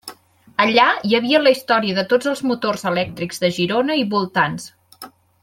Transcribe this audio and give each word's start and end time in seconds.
Allà 0.63 0.85
hi 1.09 1.11
havia 1.17 1.41
la 1.43 1.53
història 1.55 1.97
de 1.99 2.05
tots 2.13 2.31
els 2.31 2.41
motors 2.53 2.87
elèctrics 2.93 3.45
de 3.45 3.53
Girona 3.59 3.99
i 4.01 4.09
voltants. 4.17 4.67